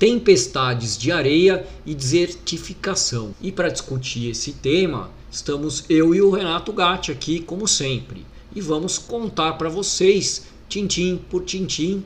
[0.00, 3.34] Tempestades de Areia e Desertificação.
[3.38, 8.24] E para discutir esse tema, estamos eu e o Renato Gatti aqui, como sempre.
[8.56, 12.02] E vamos contar para vocês, tintim por tintim,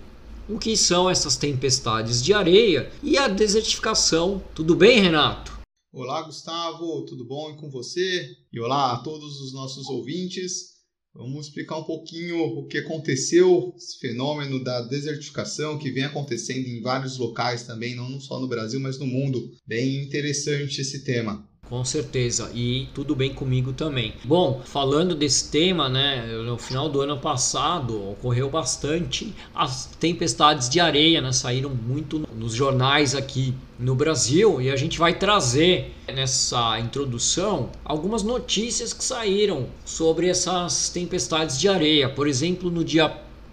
[0.48, 4.42] o que são essas tempestades de areia e a desertificação.
[4.56, 5.56] Tudo bem, Renato?
[5.92, 8.36] Olá, Gustavo, tudo bom e com você?
[8.52, 10.73] E olá a todos os nossos ouvintes.
[11.14, 16.80] Vamos explicar um pouquinho o que aconteceu, esse fenômeno da desertificação que vem acontecendo em
[16.80, 19.48] vários locais também, não só no Brasil, mas no mundo.
[19.64, 21.48] Bem interessante esse tema.
[21.68, 24.12] Com certeza, e tudo bem comigo também.
[24.22, 30.78] Bom, falando desse tema, né, no final do ano passado ocorreu bastante as tempestades de
[30.78, 36.78] areia, né, saíram muito nos jornais aqui no Brasil e a gente vai trazer nessa
[36.78, 42.08] introdução algumas notícias que saíram sobre essas tempestades de areia.
[42.08, 43.08] Por exemplo, no dia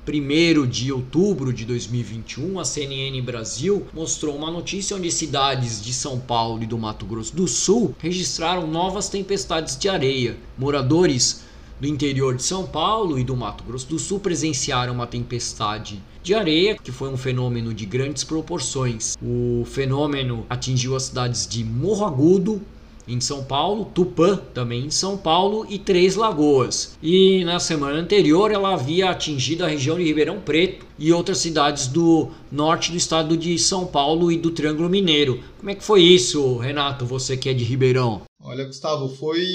[0.08, 6.20] 1 de outubro de 2021, a CNN Brasil mostrou uma notícia onde cidades de São
[6.20, 10.36] Paulo e do Mato Grosso do Sul registraram novas tempestades de areia.
[10.58, 11.44] Moradores
[11.80, 16.34] do interior de São Paulo e do Mato Grosso do Sul presenciaram uma tempestade de
[16.34, 19.16] areia, que foi um fenômeno de grandes proporções.
[19.22, 22.60] O fenômeno atingiu as cidades de Morro Agudo,
[23.12, 26.98] em São Paulo, Tupã também em São Paulo e Três Lagoas.
[27.04, 31.88] E na semana anterior ela havia atingido a região de Ribeirão Preto e outras cidades
[31.88, 35.44] do norte do estado de São Paulo e do Triângulo Mineiro.
[35.58, 38.22] Como é que foi isso, Renato, você que é de Ribeirão?
[38.40, 39.46] Olha, Gustavo, foi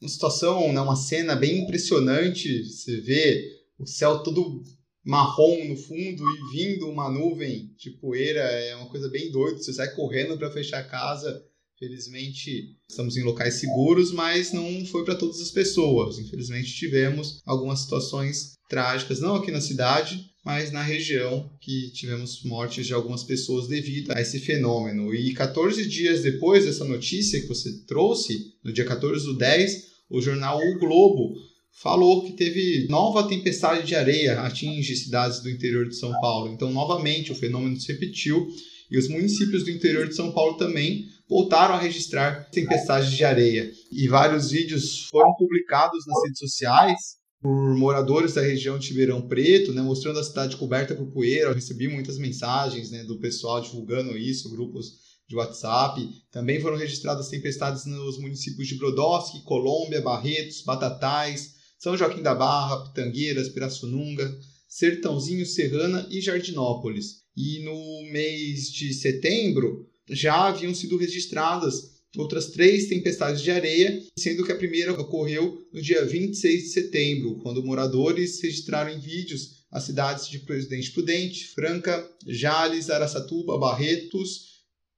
[0.00, 2.64] uma situação, né, uma cena bem impressionante.
[2.64, 4.62] Você vê o céu todo
[5.04, 9.58] marrom no fundo e vindo uma nuvem de poeira, é uma coisa bem doida.
[9.58, 11.42] Você sai correndo para fechar a casa
[11.82, 16.16] Felizmente estamos em locais seguros, mas não foi para todas as pessoas.
[16.16, 22.86] Infelizmente tivemos algumas situações trágicas, não aqui na cidade, mas na região, que tivemos mortes
[22.86, 25.12] de algumas pessoas devido a esse fenômeno.
[25.12, 30.20] E 14 dias depois dessa notícia que você trouxe, no dia 14 do 10, o
[30.20, 31.34] jornal O Globo
[31.72, 36.52] falou que teve nova tempestade de areia atinge cidades do interior de São Paulo.
[36.52, 38.46] Então, novamente, o fenômeno se repetiu
[38.88, 43.72] e os municípios do interior de São Paulo também voltaram a registrar tempestades de areia.
[43.90, 46.98] E vários vídeos foram publicados nas redes sociais
[47.40, 51.48] por moradores da região de Ribeirão Preto, né, mostrando a cidade coberta por poeira.
[51.48, 54.92] Eu recebi muitas mensagens né, do pessoal divulgando isso, grupos
[55.26, 56.06] de WhatsApp.
[56.30, 62.84] Também foram registradas tempestades nos municípios de Brodowski, Colômbia, Barretos, Batatais, São Joaquim da Barra,
[62.84, 64.30] Pitangueiras, Pirassununga,
[64.68, 67.22] Sertãozinho, Serrana e Jardinópolis.
[67.34, 74.44] E no mês de setembro, já haviam sido registradas outras três tempestades de areia, sendo
[74.44, 79.84] que a primeira ocorreu no dia 26 de setembro, quando moradores registraram em vídeos as
[79.84, 84.52] cidades de Presidente Prudente, Franca, Jales, Araçatuba, Barretos,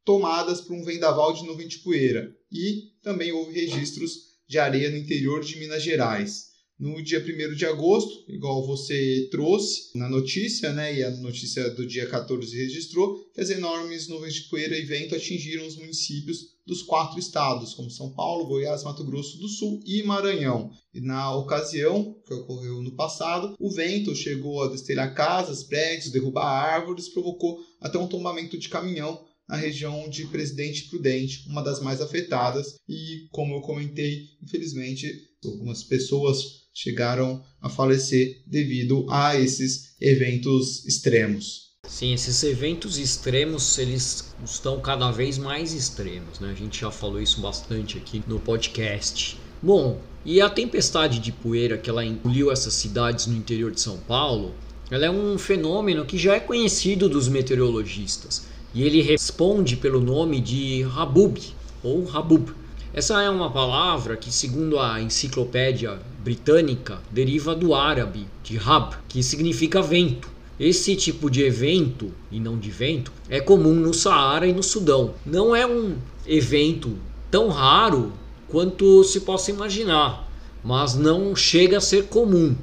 [0.04, 2.34] tomadas por um vendaval de nuvem de poeira.
[2.50, 7.64] E também houve registros de areia no interior de Minas Gerais no dia 1 de
[7.66, 13.40] agosto, igual você trouxe na notícia, né, e a notícia do dia 14 registrou, que
[13.40, 18.12] as enormes nuvens de poeira e vento atingiram os municípios dos quatro estados, como São
[18.14, 20.70] Paulo, Goiás, Mato Grosso do Sul e Maranhão.
[20.92, 26.46] E na ocasião, que ocorreu no passado, o vento chegou a destelhar casas, prédios, derrubar
[26.46, 32.00] árvores, provocou até um tombamento de caminhão na região de Presidente Prudente, uma das mais
[32.00, 35.06] afetadas, e como eu comentei, infelizmente,
[35.44, 41.72] algumas pessoas chegaram a falecer devido a esses eventos extremos.
[41.86, 46.50] Sim, esses eventos extremos, eles estão cada vez mais extremos, né?
[46.50, 49.38] A gente já falou isso bastante aqui no podcast.
[49.62, 53.98] Bom, e a tempestade de poeira que ela engoliu essas cidades no interior de São
[53.98, 54.54] Paulo,
[54.90, 58.46] ela é um fenômeno que já é conhecido dos meteorologistas.
[58.74, 61.38] E ele responde pelo nome de Habub,
[61.82, 62.50] ou Habub.
[62.96, 69.20] Essa é uma palavra que, segundo a enciclopédia britânica, deriva do árabe, de hab, que
[69.20, 70.30] significa vento.
[70.60, 75.14] Esse tipo de evento, e não de vento, é comum no Saara e no Sudão.
[75.26, 76.96] Não é um evento
[77.32, 78.12] tão raro
[78.46, 80.30] quanto se possa imaginar,
[80.62, 82.54] mas não chega a ser comum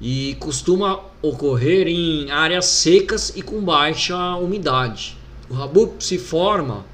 [0.00, 5.18] e costuma ocorrer em áreas secas e com baixa umidade.
[5.50, 6.86] O Habub se forma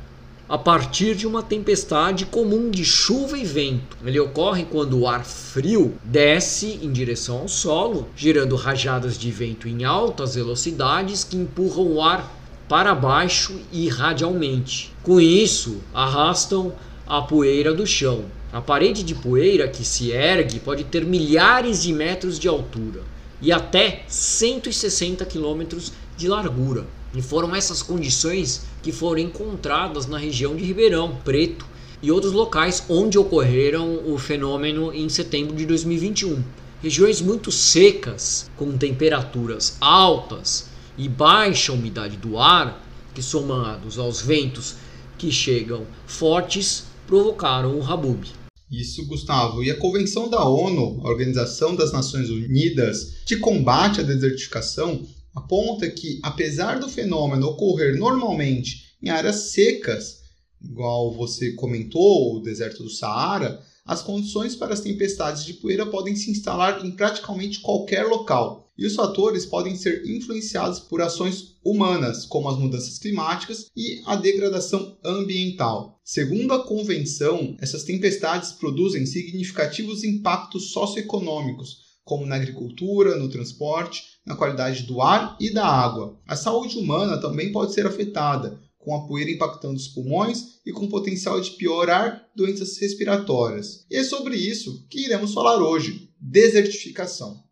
[0.49, 3.97] a partir de uma tempestade comum de chuva e vento.
[4.05, 9.67] Ele ocorre quando o ar frio desce em direção ao solo, gerando rajadas de vento
[9.67, 12.33] em altas velocidades que empurram o ar
[12.69, 14.95] para baixo e radialmente.
[15.03, 16.73] Com isso, arrastam
[17.07, 18.25] a poeira do chão.
[18.53, 23.03] A parede de poeira que se ergue pode ter milhares de metros de altura
[23.43, 26.87] e até 160 quilômetros de largura.
[27.17, 31.67] E foram essas condições que foram encontradas na região de Ribeirão Preto
[32.03, 36.45] e outros locais onde ocorreram o fenômeno em setembro de 2021.
[36.83, 40.69] Regiões muito secas, com temperaturas altas
[40.99, 44.75] e baixa umidade do ar, que somados aos ventos
[45.17, 48.27] que chegam fortes, provocaram o Habub.
[48.71, 49.65] Isso, Gustavo.
[49.65, 55.89] E a Convenção da ONU, a Organização das Nações Unidas de Combate à Desertificação, aponta
[55.91, 60.23] que, apesar do fenômeno ocorrer normalmente em áreas secas,
[60.61, 66.17] igual você comentou, o deserto do Saara, as condições para as tempestades de poeira podem
[66.17, 68.73] se instalar em praticamente qualquer local.
[68.77, 74.17] E os fatores podem ser influenciados por ações humanas, como as mudanças climáticas e a
[74.17, 76.01] degradação ambiental.
[76.05, 84.35] Segundo a convenção, essas tempestades produzem significativos impactos socioeconômicos, como na agricultura, no transporte, na
[84.35, 86.19] qualidade do ar e da água.
[86.27, 90.89] A saúde humana também pode ser afetada, com a poeira impactando os pulmões e com
[90.89, 93.87] potencial de piorar doenças respiratórias.
[93.91, 97.45] E é sobre isso que iremos falar hoje: desertificação.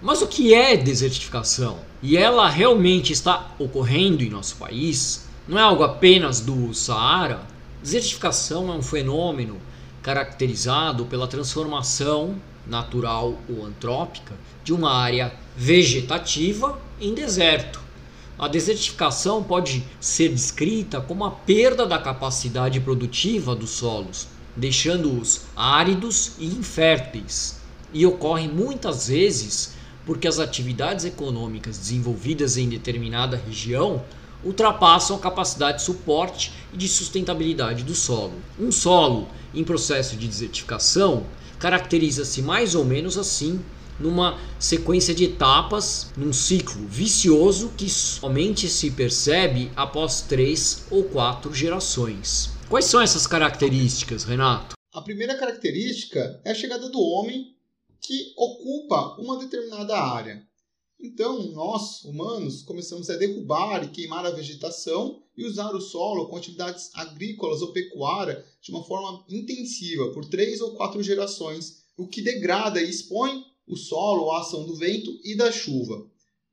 [0.00, 1.78] Mas o que é desertificação?
[2.02, 5.26] E ela realmente está ocorrendo em nosso país?
[5.48, 7.46] Não é algo apenas do Saara?
[7.82, 9.60] Desertificação é um fenômeno
[10.02, 12.36] caracterizado pela transformação
[12.66, 17.80] natural ou antrópica de uma área vegetativa em deserto.
[18.38, 26.32] A desertificação pode ser descrita como a perda da capacidade produtiva dos solos, deixando-os áridos
[26.38, 27.60] e inférteis.
[27.92, 29.74] E ocorre muitas vezes
[30.06, 34.04] porque as atividades econômicas desenvolvidas em determinada região
[34.44, 38.34] ultrapassam a capacidade de suporte e de sustentabilidade do solo.
[38.58, 41.26] Um solo em processo de desertificação
[41.58, 43.60] caracteriza-se mais ou menos assim,
[43.98, 51.52] numa sequência de etapas, num ciclo vicioso que somente se percebe após três ou quatro
[51.52, 52.50] gerações.
[52.68, 54.76] Quais são essas características, Renato?
[54.94, 57.54] A primeira característica é a chegada do homem
[58.00, 60.47] que ocupa uma determinada área.
[61.00, 66.36] Então, nós, humanos, começamos a derrubar e queimar a vegetação e usar o solo com
[66.36, 72.20] atividades agrícolas ou pecuárias de uma forma intensiva por três ou quatro gerações, o que
[72.20, 76.04] degrada e expõe o solo à ação do vento e da chuva.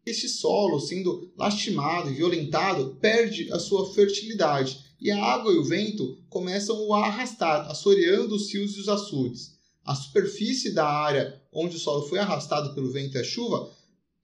[0.06, 5.64] Este solo, sendo lastimado e violentado, perde a sua fertilidade e a água e o
[5.64, 9.56] vento começam a arrastar, assoreando os rios e os açudes.
[9.84, 13.72] A superfície da área onde o solo foi arrastado pelo vento e a chuva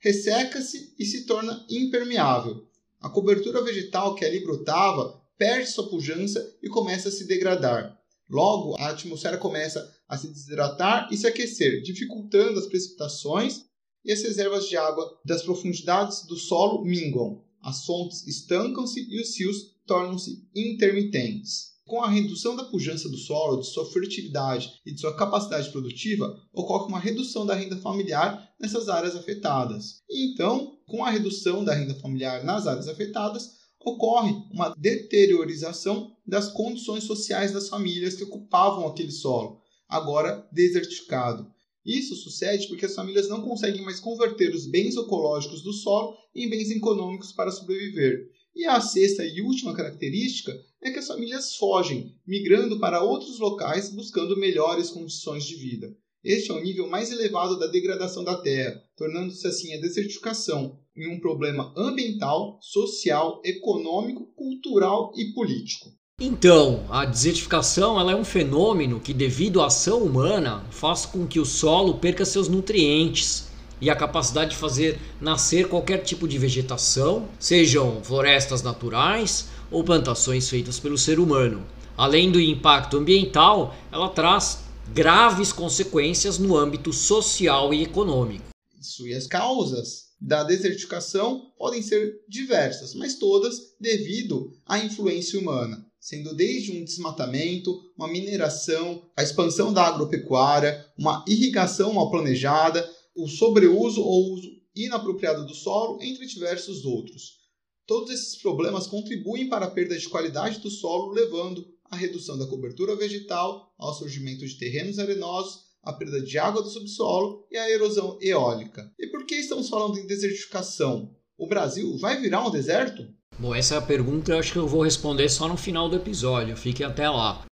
[0.01, 2.67] resseca-se e se torna impermeável.
[2.99, 7.97] A cobertura vegetal que ali brotava perde sua pujança e começa a se degradar.
[8.29, 13.65] Logo, a atmosfera começa a se desidratar e se aquecer, dificultando as precipitações
[14.03, 17.43] e as reservas de água das profundidades do solo minguam.
[17.61, 21.70] As fontes estancam-se e os rios tornam-se intermitentes.
[21.85, 26.39] Com a redução da pujança do solo, de sua fertilidade e de sua capacidade produtiva,
[26.53, 30.01] ocorre uma redução da renda familiar nessas áreas afetadas.
[30.09, 36.49] E então, com a redução da renda familiar nas áreas afetadas, ocorre uma deteriorização das
[36.49, 41.51] condições sociais das famílias que ocupavam aquele solo, agora desertificado.
[41.83, 46.47] Isso sucede porque as famílias não conseguem mais converter os bens ecológicos do solo em
[46.47, 48.29] bens econômicos para sobreviver.
[48.55, 50.53] E a sexta e última característica
[50.83, 55.95] é que as famílias fogem, migrando para outros locais buscando melhores condições de vida.
[56.23, 61.09] Este é o nível mais elevado da degradação da terra, tornando-se assim a desertificação em
[61.09, 65.89] um problema ambiental, social, econômico, cultural e político.
[66.19, 71.39] Então, a desertificação ela é um fenômeno que, devido à ação humana, faz com que
[71.39, 73.50] o solo perca seus nutrientes,
[73.81, 80.47] e a capacidade de fazer nascer qualquer tipo de vegetação, sejam florestas naturais ou plantações
[80.47, 81.65] feitas pelo ser humano.
[81.97, 84.59] Além do impacto ambiental, ela traz
[84.93, 88.45] graves consequências no âmbito social e econômico.
[88.79, 95.83] Isso, e as causas da desertificação podem ser diversas, mas todas devido à influência humana,
[95.99, 102.87] sendo desde um desmatamento, uma mineração, a expansão da agropecuária, uma irrigação mal planejada,
[103.23, 107.39] o sobreuso ou uso inapropriado do solo, entre diversos outros.
[107.85, 112.47] Todos esses problemas contribuem para a perda de qualidade do solo, levando à redução da
[112.47, 117.69] cobertura vegetal, ao surgimento de terrenos arenosos, à perda de água do subsolo e à
[117.69, 118.91] erosão eólica.
[118.97, 121.13] E por que estamos falando em desertificação?
[121.37, 123.07] O Brasil vai virar um deserto?
[123.37, 125.95] Bom, essa é a pergunta eu acho que eu vou responder só no final do
[125.95, 127.45] episódio, fiquem até lá.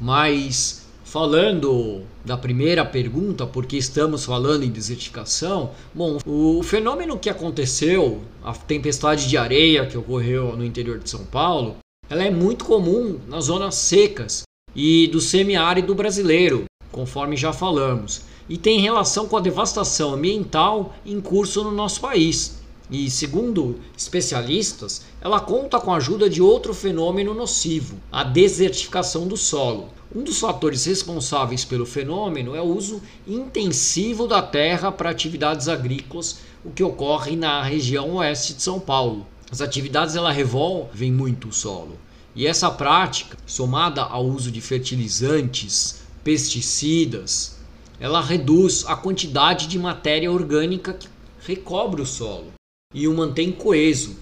[0.00, 8.22] Mas falando da primeira pergunta, porque estamos falando em desertificação, bom, o fenômeno que aconteceu,
[8.42, 11.76] a tempestade de areia que ocorreu no interior de São Paulo,
[12.10, 14.42] ela é muito comum nas zonas secas
[14.74, 21.20] e do semiárido brasileiro, conforme já falamos, e tem relação com a devastação ambiental em
[21.20, 22.60] curso no nosso país.
[22.90, 29.36] E segundo especialistas, ela conta com a ajuda de outro fenômeno nocivo, a desertificação do
[29.36, 29.95] solo.
[30.16, 36.38] Um dos fatores responsáveis pelo fenômeno é o uso intensivo da terra para atividades agrícolas,
[36.64, 39.26] o que ocorre na região oeste de São Paulo.
[39.50, 41.98] As atividades ela revolvem muito o solo.
[42.34, 47.58] E essa prática, somada ao uso de fertilizantes, pesticidas,
[48.00, 51.08] ela reduz a quantidade de matéria orgânica que
[51.40, 52.54] recobre o solo
[52.94, 54.16] e o mantém coeso.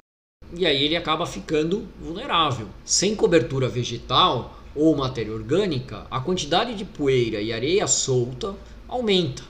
[0.56, 2.66] E aí ele acaba ficando vulnerável.
[2.84, 8.56] Sem cobertura vegetal ou matéria orgânica, a quantidade de poeira e areia solta
[8.88, 9.42] aumenta.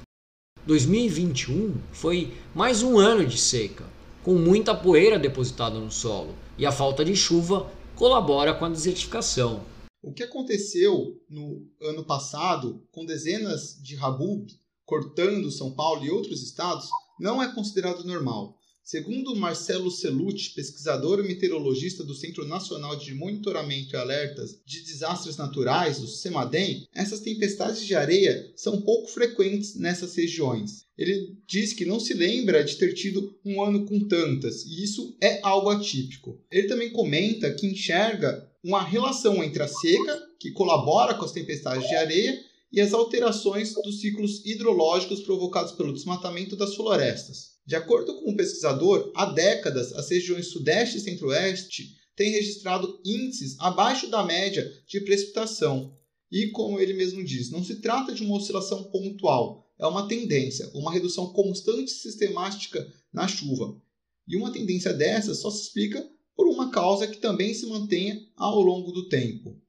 [0.66, 3.84] 2021 foi mais um ano de seca,
[4.22, 9.64] com muita poeira depositada no solo, e a falta de chuva colabora com a desertificação.
[10.02, 14.46] O que aconteceu no ano passado com dezenas de rabub
[14.84, 16.88] cortando São Paulo e outros estados
[17.18, 18.58] não é considerado normal.
[18.86, 25.38] Segundo Marcelo Celucci, pesquisador e meteorologista do Centro Nacional de Monitoramento e Alertas de Desastres
[25.38, 30.84] Naturais, o CEMADEM, essas tempestades de areia são pouco frequentes nessas regiões.
[30.98, 35.16] Ele diz que não se lembra de ter tido um ano com tantas, e isso
[35.18, 36.38] é algo atípico.
[36.50, 41.88] Ele também comenta que enxerga uma relação entre a seca, que colabora com as tempestades
[41.88, 42.38] de areia,
[42.70, 47.53] e as alterações dos ciclos hidrológicos provocados pelo desmatamento das florestas.
[47.66, 53.56] De acordo com o pesquisador, há décadas as regiões Sudeste e Centro-Oeste têm registrado índices
[53.58, 55.96] abaixo da média de precipitação.
[56.30, 60.70] E, como ele mesmo diz, não se trata de uma oscilação pontual, é uma tendência,
[60.74, 63.80] uma redução constante e sistemática na chuva.
[64.28, 66.06] E uma tendência dessa só se explica
[66.36, 69.60] por uma causa que também se mantenha ao longo do tempo.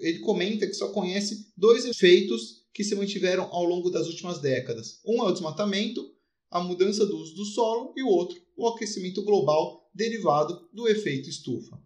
[0.00, 5.00] Ele comenta que só conhece dois efeitos que se mantiveram ao longo das últimas décadas.
[5.04, 6.04] Um é o desmatamento
[6.50, 11.28] a mudança do uso do solo e o outro, o aquecimento global derivado do efeito
[11.28, 11.78] estufa.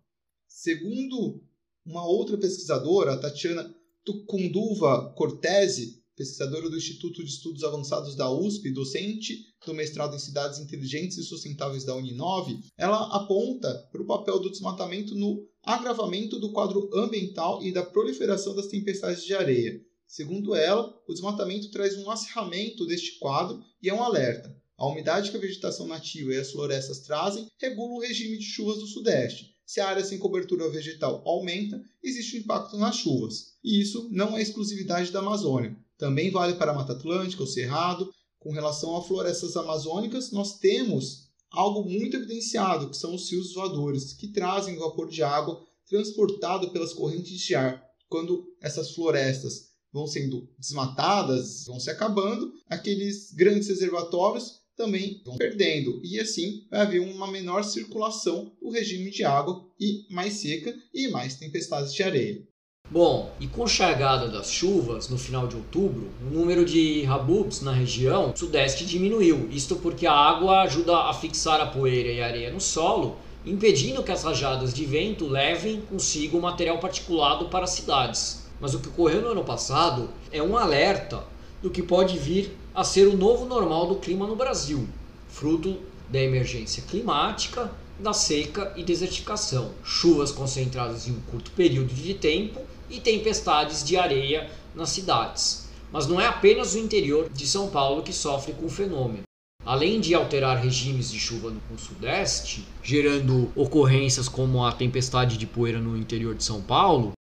[0.46, 1.42] Segundo
[1.84, 8.70] uma outra pesquisadora, a Tatiana Tucunduva Cortese, pesquisadora do Instituto de Estudos Avançados da USP,
[8.70, 14.38] docente do mestrado em Cidades Inteligentes e Sustentáveis da Uninove, ela aponta para o papel
[14.38, 19.80] do desmatamento no agravamento do quadro ambiental e da proliferação das tempestades de areia.
[20.12, 24.54] Segundo ela, o desmatamento traz um acirramento deste quadro e é um alerta.
[24.76, 28.76] A umidade que a vegetação nativa e as florestas trazem regula o regime de chuvas
[28.76, 29.56] do Sudeste.
[29.64, 33.54] Se a área sem cobertura vegetal aumenta, existe um impacto nas chuvas.
[33.64, 35.74] E isso não é exclusividade da Amazônia.
[35.96, 38.12] Também vale para a Mata Atlântica, o Cerrado.
[38.38, 44.12] Com relação a florestas amazônicas, nós temos algo muito evidenciado, que são os rios voadores,
[44.12, 47.82] que trazem vapor de água transportado pelas correntes de ar.
[48.10, 56.00] Quando essas florestas vão sendo desmatadas, vão se acabando, aqueles grandes reservatórios também vão perdendo.
[56.02, 61.08] E assim vai haver uma menor circulação do regime de água e mais seca e
[61.08, 62.42] mais tempestades de areia.
[62.90, 67.62] Bom, e com a chegada das chuvas no final de outubro, o número de rabubs
[67.62, 69.48] na região sudeste diminuiu.
[69.50, 74.02] Isto porque a água ajuda a fixar a poeira e a areia no solo, impedindo
[74.02, 78.41] que as rajadas de vento levem consigo material particulado para as cidades.
[78.62, 81.24] Mas o que ocorreu no ano passado é um alerta
[81.60, 84.88] do que pode vir a ser o novo normal do clima no Brasil,
[85.28, 92.14] fruto da emergência climática, da seca e desertificação, chuvas concentradas em um curto período de
[92.14, 95.68] tempo e tempestades de areia nas cidades.
[95.90, 99.24] Mas não é apenas o interior de São Paulo que sofre com o fenômeno.
[99.66, 105.80] Além de alterar regimes de chuva no sudeste, gerando ocorrências como a tempestade de poeira
[105.80, 107.12] no interior de São Paulo,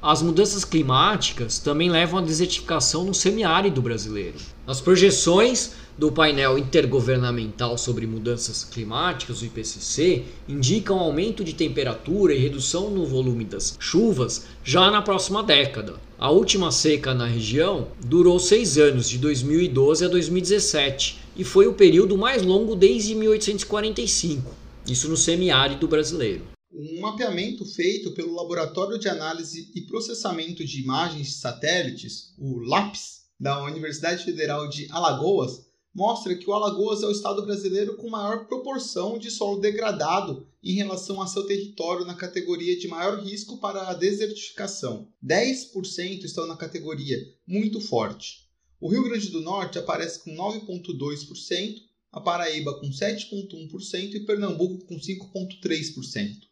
[0.00, 4.36] as mudanças climáticas também levam à desertificação no semiárido brasileiro.
[4.64, 12.38] As projeções do painel intergovernamental sobre mudanças climáticas, o IPCC, indicam aumento de temperatura e
[12.38, 15.94] redução no volume das chuvas já na próxima década.
[16.16, 21.74] A última seca na região durou seis anos, de 2012 a 2017, e foi o
[21.74, 24.54] período mais longo desde 1845.
[24.86, 26.57] Isso no semiárido brasileiro.
[26.80, 33.22] Um mapeamento feito pelo Laboratório de Análise e Processamento de Imagens de Satélites, o LAPS,
[33.40, 38.46] da Universidade Federal de Alagoas, mostra que o Alagoas é o estado brasileiro com maior
[38.46, 43.88] proporção de solo degradado em relação a seu território na categoria de maior risco para
[43.88, 45.08] a desertificação.
[45.20, 48.48] 10% estão na categoria muito forte.
[48.80, 51.74] O Rio Grande do Norte aparece com 9,2%,
[52.12, 56.47] a Paraíba com 7,1% e Pernambuco com 5,3%.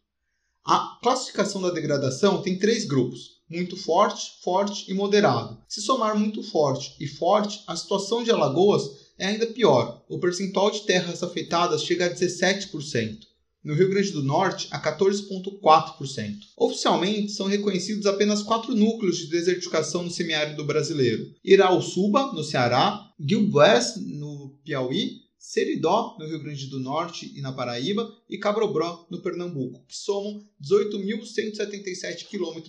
[0.69, 5.57] A classificação da degradação tem três grupos: muito forte, forte e moderado.
[5.65, 8.83] Se somar muito forte e forte, a situação de Alagoas
[9.17, 10.03] é ainda pior.
[10.09, 13.19] O percentual de terras afetadas chega a 17%.
[13.63, 16.35] No Rio Grande do Norte, a 14,4%.
[16.57, 23.95] Oficialmente, são reconhecidos apenas quatro núcleos de desertificação no semiárido brasileiro: Irauçuba, no Ceará, Gilboas,
[23.95, 29.85] no Piauí, Seridó, no Rio Grande do Norte e na Paraíba, e Cabrobró, no Pernambuco,
[29.87, 32.59] que somam 18.177 km.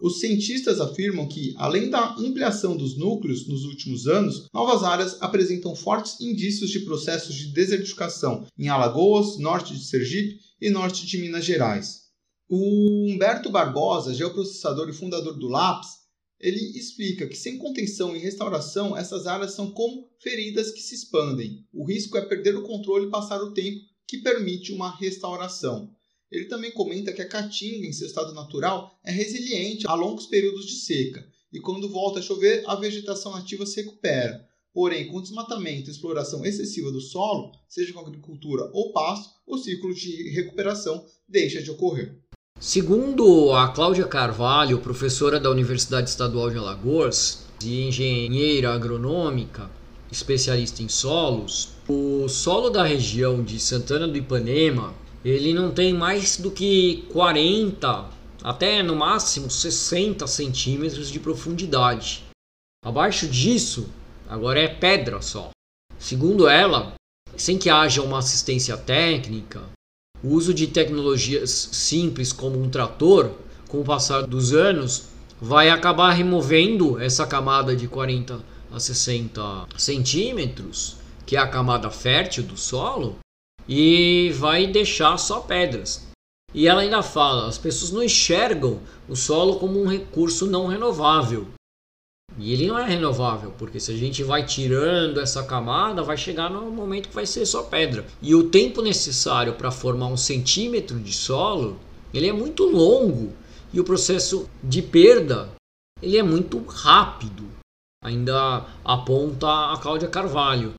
[0.00, 5.74] Os cientistas afirmam que, além da ampliação dos núcleos nos últimos anos, novas áreas apresentam
[5.74, 11.44] fortes indícios de processos de desertificação em Alagoas, norte de Sergipe e norte de Minas
[11.44, 12.10] Gerais.
[12.48, 15.99] O Humberto Barbosa, geoprocessador e fundador do LAPS,
[16.40, 21.66] ele explica que sem contenção e restauração, essas áreas são como feridas que se expandem.
[21.70, 23.78] O risco é perder o controle e passar o tempo
[24.08, 25.94] que permite uma restauração.
[26.30, 30.64] Ele também comenta que a caatinga, em seu estado natural, é resiliente a longos períodos
[30.64, 34.48] de seca, e quando volta a chover, a vegetação nativa se recupera.
[34.72, 39.92] Porém, com desmatamento e exploração excessiva do solo, seja com agricultura ou pasto, o ciclo
[39.92, 42.19] de recuperação deixa de ocorrer.
[42.62, 49.70] Segundo a Cláudia Carvalho, professora da Universidade Estadual de Alagoas e engenheira agronômica,
[50.12, 54.92] especialista em solos, o solo da região de Santana do Ipanema,
[55.24, 58.10] ele não tem mais do que 40
[58.44, 62.24] até no máximo 60 centímetros de profundidade.
[62.84, 63.88] Abaixo disso,
[64.28, 65.48] agora é pedra só.
[65.98, 66.92] Segundo ela,
[67.38, 69.62] sem que haja uma assistência técnica,
[70.22, 73.30] o uso de tecnologias simples como um trator,
[73.68, 75.04] com o passar dos anos,
[75.40, 82.44] vai acabar removendo essa camada de 40 a 60 centímetros, que é a camada fértil
[82.44, 83.18] do solo,
[83.68, 86.08] e vai deixar só pedras.
[86.52, 91.48] E ela ainda fala: as pessoas não enxergam o solo como um recurso não renovável.
[92.38, 96.48] E ele não é renovável, porque se a gente vai tirando essa camada, vai chegar
[96.48, 98.06] no momento que vai ser só pedra.
[98.22, 101.78] E o tempo necessário para formar um centímetro de solo,
[102.14, 103.32] ele é muito longo.
[103.72, 105.48] E o processo de perda,
[106.02, 107.44] ele é muito rápido.
[108.02, 110.74] Ainda aponta a Cláudia Carvalho.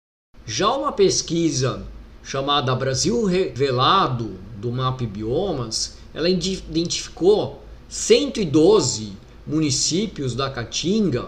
[0.45, 1.85] Já uma pesquisa
[2.23, 9.13] chamada Brasil Revelado, do MAP Biomas, ela identificou 112
[9.45, 11.27] municípios da Caatinga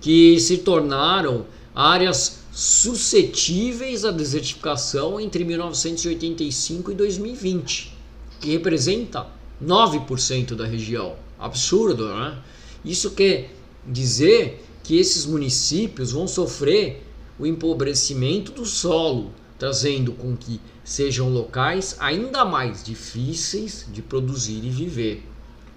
[0.00, 7.96] que se tornaram áreas suscetíveis à desertificação entre 1985 e 2020,
[8.40, 9.26] que representa
[9.62, 11.16] 9% da região.
[11.38, 12.38] Absurdo, né?
[12.84, 13.54] Isso quer
[13.86, 17.06] dizer que esses municípios vão sofrer
[17.38, 24.70] o empobrecimento do solo, trazendo com que sejam locais ainda mais difíceis de produzir e
[24.70, 25.22] viver.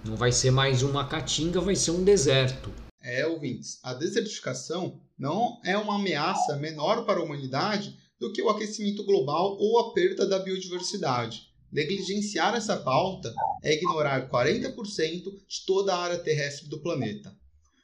[0.03, 2.69] Não vai ser mais uma caatinga, vai ser um deserto
[3.03, 8.49] é, ouvintes, a desertificação não é uma ameaça menor para a humanidade do que o
[8.49, 11.49] aquecimento global ou a perda da biodiversidade.
[11.69, 17.35] Negligenciar essa pauta é ignorar 40% de toda a área terrestre do planeta.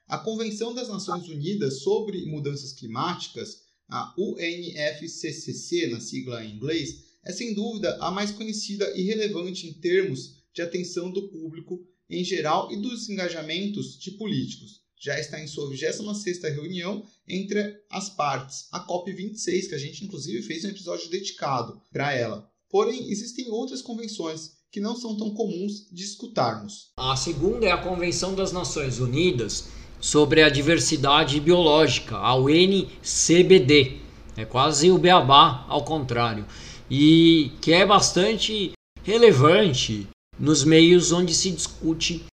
[0.08, 7.34] A Convenção das Nações Unidas sobre Mudanças Climáticas, a UNFCCC na sigla em inglês, é
[7.34, 12.72] sem dúvida a mais conhecida e relevante em termos de atenção do público em geral
[12.72, 18.86] e dos engajamentos de políticos já está em sua 26ª reunião entre as partes, a
[18.86, 22.50] COP26, que a gente inclusive fez um episódio dedicado para ela.
[22.70, 26.92] Porém, existem outras convenções que não são tão comuns de escutarmos.
[26.98, 33.98] A segunda é a Convenção das Nações Unidas sobre a Diversidade Biológica, a UNCBD.
[34.38, 36.46] É quase o beabá ao contrário.
[36.90, 40.08] E que é bastante relevante
[40.38, 42.26] nos meios onde se discute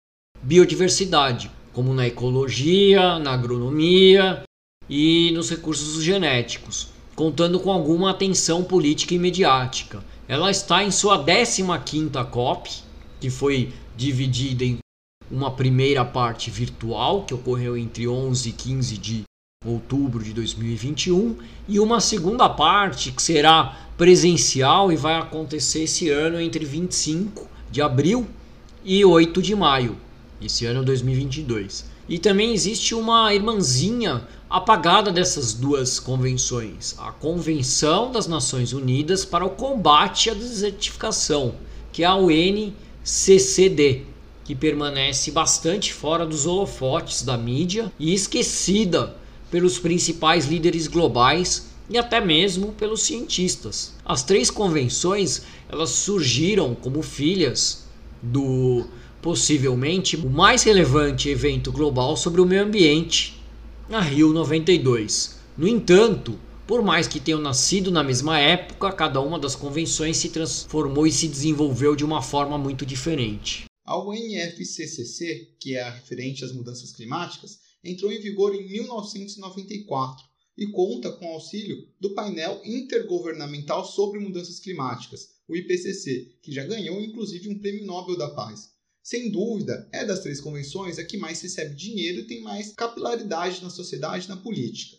[0.42, 4.42] biodiversidade como na ecologia, na agronomia
[4.88, 10.02] e nos recursos genéticos, contando com alguma atenção política e mediática.
[10.26, 12.70] Ela está em sua 15ª COP,
[13.20, 14.78] que foi dividida em
[15.30, 19.22] uma primeira parte virtual, que ocorreu entre 11 e 15 de
[19.62, 21.36] outubro de 2021,
[21.68, 27.82] e uma segunda parte que será presencial e vai acontecer esse ano entre 25 de
[27.82, 28.26] abril
[28.82, 30.05] e 8 de maio,
[30.40, 31.84] esse ano 2022.
[32.08, 39.44] E também existe uma irmãzinha apagada dessas duas convenções, a Convenção das Nações Unidas para
[39.44, 41.56] o Combate à Desertificação,
[41.92, 44.02] que é a UNCCD,
[44.44, 49.16] que permanece bastante fora dos holofotes da mídia e esquecida
[49.50, 53.94] pelos principais líderes globais e até mesmo pelos cientistas.
[54.04, 57.86] As três convenções elas surgiram como filhas
[58.22, 58.86] do
[59.22, 63.40] possivelmente o mais relevante evento global sobre o meio ambiente,
[63.90, 65.38] a Rio 92.
[65.56, 70.30] No entanto, por mais que tenham nascido na mesma época, cada uma das convenções se
[70.30, 73.66] transformou e se desenvolveu de uma forma muito diferente.
[73.84, 80.24] A UNFCCC, que é a referente às mudanças climáticas, entrou em vigor em 1994
[80.58, 87.00] e conta com auxílio do painel intergovernamental sobre mudanças climáticas, o IPCC, que já ganhou
[87.00, 88.70] inclusive um prêmio Nobel da Paz.
[89.06, 93.62] Sem dúvida, é das três convenções a que mais recebe dinheiro e tem mais capilaridade
[93.62, 94.96] na sociedade e na política.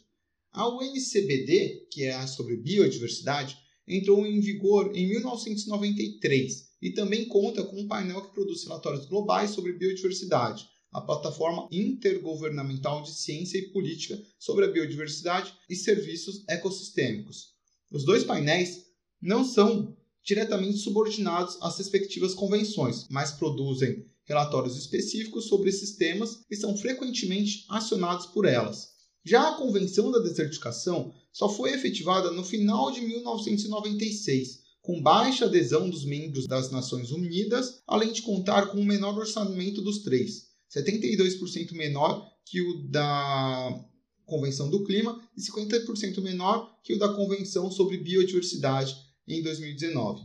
[0.53, 7.65] A UNCBD, que é a sobre biodiversidade, entrou em vigor em 1993 e também conta
[7.65, 13.73] com um painel que produz relatórios globais sobre biodiversidade, a plataforma intergovernamental de ciência e
[13.73, 17.55] política sobre a biodiversidade e serviços ecossistêmicos.
[17.91, 18.85] Os dois painéis
[19.21, 19.96] não são
[20.27, 27.65] diretamente subordinados às respectivas convenções, mas produzem relatórios específicos sobre esses temas e são frequentemente
[27.69, 28.89] acionados por elas.
[29.23, 35.89] Já a Convenção da Desertificação só foi efetivada no final de 1996, com baixa adesão
[35.89, 40.47] dos membros das Nações Unidas, além de contar com o menor orçamento dos três.
[40.75, 43.85] 72% menor que o da
[44.25, 50.23] Convenção do Clima e 50% menor que o da Convenção sobre Biodiversidade em 2019.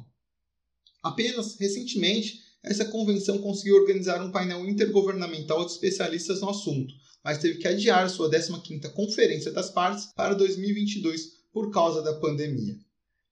[1.02, 7.58] Apenas recentemente, essa convenção conseguiu organizar um painel intergovernamental de especialistas no assunto, mas teve
[7.58, 12.76] que adiar sua 15ª Conferência das Partes para 2022 por causa da pandemia.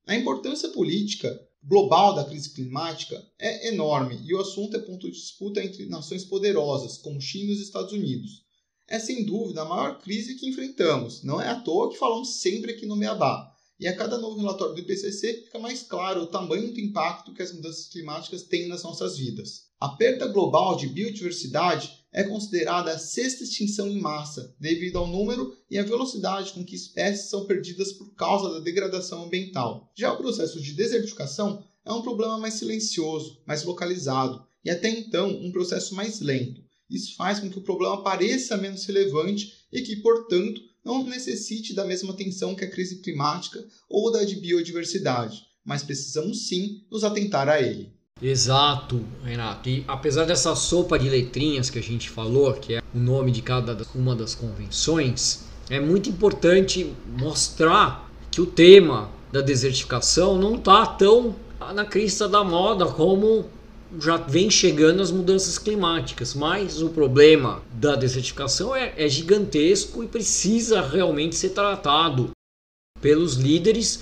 [0.07, 5.17] A importância política global da crise climática é enorme e o assunto é ponto de
[5.17, 8.45] disputa entre nações poderosas, como China e os Estados Unidos.
[8.89, 12.73] É sem dúvida a maior crise que enfrentamos, não é à toa que falamos sempre
[12.73, 13.50] aqui no Meabá.
[13.81, 17.41] E a cada novo relatório do IPCC fica mais claro o tamanho do impacto que
[17.41, 19.71] as mudanças climáticas têm nas nossas vidas.
[19.81, 25.57] A perda global de biodiversidade é considerada a sexta extinção em massa, devido ao número
[25.71, 29.91] e à velocidade com que espécies são perdidas por causa da degradação ambiental.
[29.97, 35.31] Já o processo de desertificação é um problema mais silencioso, mais localizado e até então
[35.31, 36.61] um processo mais lento.
[36.91, 41.85] Isso faz com que o problema pareça menos relevante e que, portanto, não necessite da
[41.85, 47.49] mesma atenção que a crise climática ou da de biodiversidade, mas precisamos sim nos atentar
[47.49, 47.93] a ele.
[48.23, 49.69] Exato, Renato.
[49.69, 53.41] E apesar dessa sopa de letrinhas que a gente falou, que é o nome de
[53.41, 60.85] cada uma das convenções, é muito importante mostrar que o tema da desertificação não está
[60.87, 61.35] tão
[61.75, 63.49] na crista da moda como
[63.99, 70.09] já vem chegando as mudanças climáticas, mas o problema da desertificação é, é gigantesco e
[70.09, 72.31] precisa realmente ser tratado
[73.01, 74.01] pelos líderes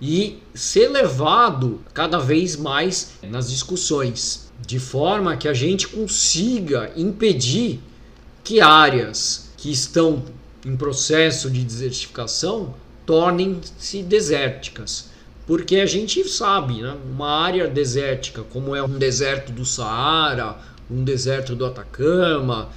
[0.00, 7.80] e ser levado cada vez mais nas discussões, de forma que a gente consiga impedir
[8.42, 10.24] que áreas que estão
[10.64, 12.74] em processo de desertificação
[13.04, 15.09] tornem-se desérticas.
[15.50, 20.56] Porque a gente sabe, né, uma área desértica, como é um deserto do Saara,
[20.88, 22.70] um deserto do Atacama,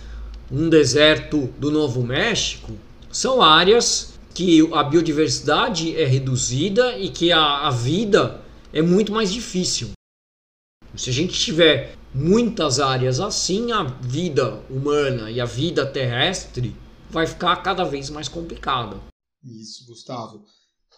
[0.51, 2.75] um deserto do Novo México,
[3.11, 8.41] são áreas que a biodiversidade é reduzida e que a, a vida
[8.73, 9.91] é muito mais difícil.
[10.95, 16.75] Se a gente tiver muitas áreas assim, a vida humana e a vida terrestre
[17.07, 18.99] vai ficar cada vez mais complicada.
[19.43, 20.43] Isso, Gustavo.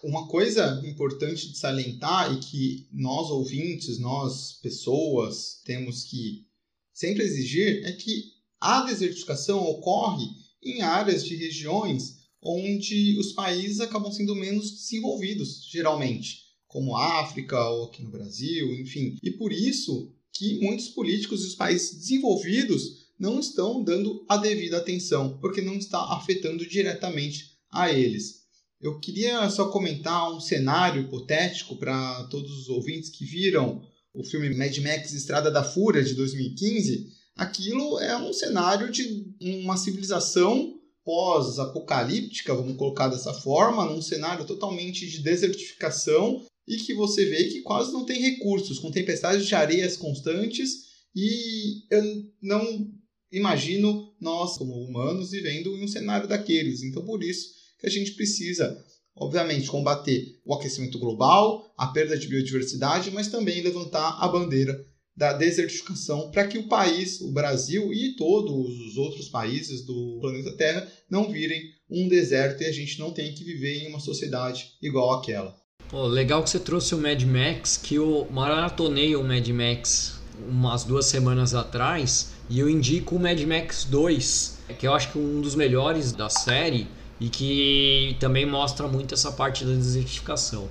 [0.02, 6.46] Uma coisa importante de salientar e que nós ouvintes, nós pessoas, temos que
[6.92, 8.24] sempre exigir é que
[8.60, 10.26] a desertificação ocorre
[10.62, 17.58] em áreas de regiões onde os países acabam sendo menos desenvolvidos, geralmente, como a África
[17.70, 19.16] ou aqui no Brasil, enfim.
[19.22, 25.38] E por isso que muitos políticos dos países desenvolvidos não estão dando a devida atenção,
[25.38, 28.45] porque não está afetando diretamente a eles.
[28.80, 33.82] Eu queria só comentar um cenário hipotético para todos os ouvintes que viram
[34.14, 37.06] o filme Mad Max Estrada da Fúria de 2015.
[37.36, 45.08] Aquilo é um cenário de uma civilização pós-apocalíptica, vamos colocar dessa forma, num cenário totalmente
[45.08, 49.96] de desertificação e que você vê que quase não tem recursos, com tempestades de areias
[49.96, 52.02] constantes e eu
[52.42, 52.90] não
[53.30, 56.82] imagino nós, como humanos, vivendo em um cenário daqueles.
[56.82, 58.76] Então, por isso que a gente precisa,
[59.14, 64.76] obviamente, combater o aquecimento global, a perda de biodiversidade, mas também levantar a bandeira
[65.16, 70.52] da desertificação para que o país, o Brasil e todos os outros países do planeta
[70.52, 74.72] Terra não virem um deserto e a gente não tenha que viver em uma sociedade
[74.82, 75.56] igual àquela.
[75.92, 80.84] Oh, legal que você trouxe o Mad Max, que eu maratonei o Mad Max umas
[80.84, 85.20] duas semanas atrás e eu indico o Mad Max 2, que eu acho que é
[85.20, 86.86] um dos melhores da série
[87.20, 90.68] e que também mostra muito essa parte da desertificação.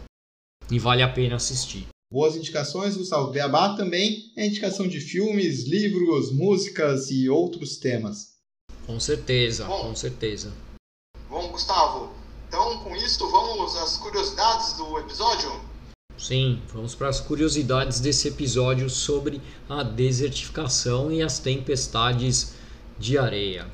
[0.69, 1.88] E vale a pena assistir.
[2.12, 3.31] Boas indicações, Gustavo.
[3.31, 8.36] Beabá também é indicação de filmes, livros, músicas e outros temas.
[8.86, 10.53] Com certeza, bom, com certeza.
[11.29, 12.13] Bom, Gustavo,
[12.47, 15.51] então com isso vamos às curiosidades do episódio?
[16.17, 22.53] Sim, vamos para as curiosidades desse episódio sobre a desertificação e as tempestades
[22.97, 23.69] de areia.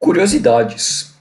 [0.00, 1.12] Curiosidades.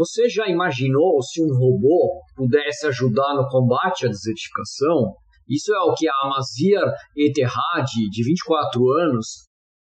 [0.00, 5.12] Você já imaginou se um robô pudesse ajudar no combate à desertificação?
[5.46, 6.80] Isso é o que a Amazir
[7.14, 9.26] Eterhad, de 24 anos,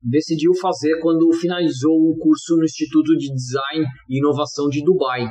[0.02, 5.26] decidiu fazer quando finalizou o curso no Instituto de Design e Inovação de Dubai.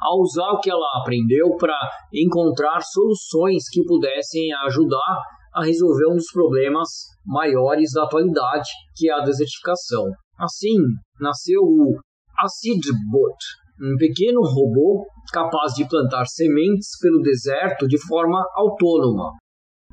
[0.00, 1.76] Ao usar o que ela aprendeu para
[2.14, 5.22] encontrar soluções que pudessem ajudar
[5.58, 6.88] a resolver um dos problemas
[7.26, 10.04] maiores da atualidade, que é a desertificação.
[10.38, 10.76] Assim,
[11.20, 11.98] nasceu o
[12.38, 13.36] AcidBot,
[13.82, 19.32] um pequeno robô capaz de plantar sementes pelo deserto de forma autônoma.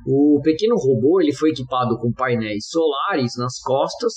[0.06, 4.12] O pequeno robô ele foi equipado com painéis solares nas costas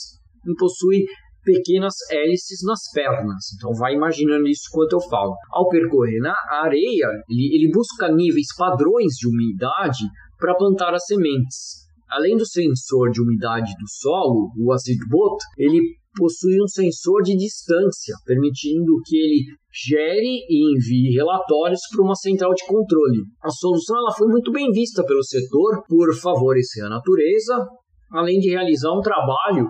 [0.46, 1.06] e possui
[1.44, 3.44] pequenas hélices nas pernas.
[3.56, 5.34] Então vai imaginando isso enquanto eu falo.
[5.50, 10.06] Ao percorrer na areia, ele, ele busca níveis padrões de umidade
[10.40, 11.88] para plantar as sementes.
[12.10, 15.80] Além do sensor de umidade do solo, o AzidBot, ele
[16.18, 22.54] possui um sensor de distância, permitindo que ele gere e envie relatórios para uma central
[22.56, 23.20] de controle.
[23.44, 27.68] A solução ela foi muito bem vista pelo setor por favorecer a natureza,
[28.12, 29.70] além de realizar um trabalho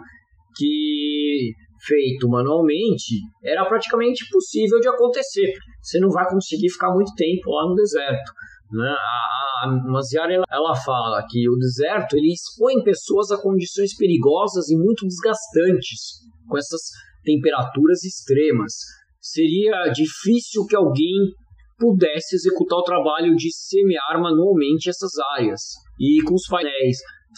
[0.56, 1.52] que
[1.86, 5.54] feito manualmente era praticamente impossível de acontecer.
[5.82, 8.32] Você não vai conseguir ficar muito tempo lá no deserto.
[8.72, 8.88] Né?
[8.88, 14.78] A, a ela, ela fala que o deserto ele expõe pessoas a condições perigosas e
[14.78, 16.82] muito desgastantes com essas
[17.24, 18.74] temperaturas extremas.
[19.20, 21.34] Seria difícil que alguém
[21.78, 25.62] pudesse executar o trabalho de semear manualmente essas áreas.
[26.00, 26.98] E com os painéis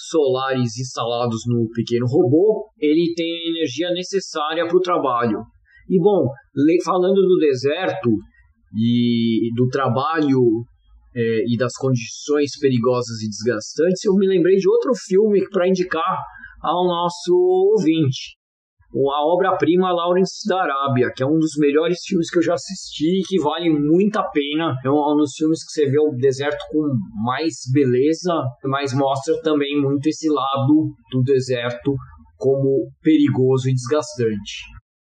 [0.09, 5.39] solares instalados no pequeno robô, ele tem a energia necessária para o trabalho.
[5.89, 6.27] E bom,
[6.85, 8.09] falando do deserto
[8.73, 10.63] e do trabalho
[11.15, 16.17] é, e das condições perigosas e desgastantes, eu me lembrei de outro filme para indicar
[16.61, 17.33] ao nosso
[17.73, 18.41] ouvinte
[18.93, 23.19] a obra-prima Lawrence da Arábia, que é um dos melhores filmes que eu já assisti
[23.19, 24.75] e que vale muito a pena.
[24.83, 26.81] É um dos filmes que você vê o deserto com
[27.23, 28.33] mais beleza,
[28.65, 31.95] mas mostra também muito esse lado do deserto
[32.35, 34.67] como perigoso e desgastante.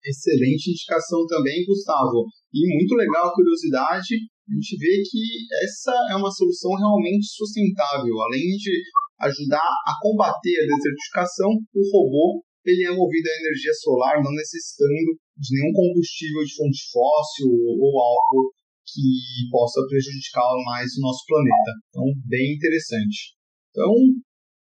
[0.04, 2.26] Excelente indicação também, Gustavo.
[2.54, 4.16] E muito legal a curiosidade,
[4.48, 5.24] a gente vê que
[5.64, 8.16] essa é uma solução realmente sustentável.
[8.32, 8.72] Além de
[9.20, 15.16] ajudar a combater a desertificação, o robô ele é movido a energia solar, não necessitando
[15.40, 17.48] de nenhum combustível de fonte fóssil
[17.80, 18.52] ou algo
[18.84, 21.72] que possa prejudicar mais o nosso planeta.
[21.88, 23.36] Então, bem interessante.
[23.72, 23.92] Então,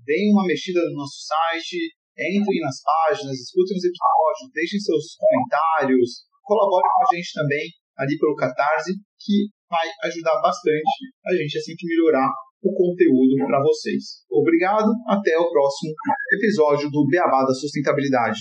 [0.06, 5.18] Deem uma mexida no nosso site, entrem nas páginas, escutem os episódios episódio, deixem seus
[5.18, 11.58] comentários, colabore com a gente também ali pelo Catarse, que vai ajudar bastante a gente
[11.58, 12.30] a sempre melhorar
[12.64, 14.22] o conteúdo para vocês.
[14.30, 15.94] Obrigado, até o próximo
[16.34, 18.40] episódio do Beabá da Sustentabilidade.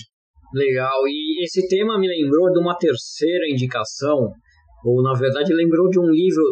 [0.53, 4.29] Legal, e esse tema me lembrou de uma terceira indicação,
[4.85, 6.43] ou na verdade lembrou de um livro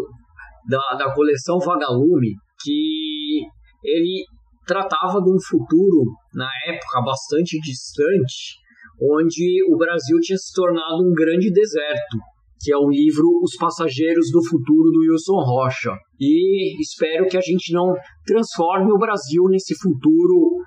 [0.67, 3.41] da, da coleção Vagalume, que
[3.83, 4.23] ele
[4.65, 8.57] tratava de um futuro, na época bastante distante,
[9.01, 12.17] onde o Brasil tinha se tornado um grande deserto
[12.61, 15.91] que é o livro Os Passageiros do Futuro do Wilson Rocha.
[16.19, 17.93] E espero que a gente não
[18.25, 20.57] transforme o Brasil nesse futuro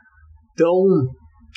[0.57, 0.73] tão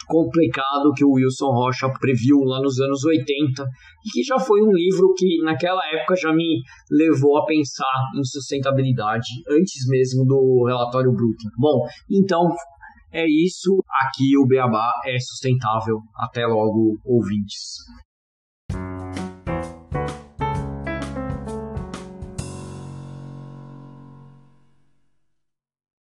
[0.08, 4.72] complicado que o Wilson Rocha previu lá nos anos 80 e que já foi um
[4.72, 11.12] livro que naquela época já me levou a pensar em sustentabilidade antes mesmo do relatório
[11.12, 11.50] Brooklyn.
[11.58, 12.54] Bom, então
[13.12, 13.82] é isso.
[14.02, 16.00] Aqui o Beabá é sustentável.
[16.18, 17.78] Até logo, ouvintes.